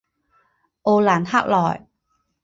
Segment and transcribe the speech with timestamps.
[0.81, 1.85] 奥兰克莱。